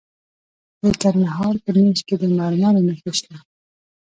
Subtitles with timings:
[0.81, 3.35] د کندهار په نیش کې د مرمرو نښې شته.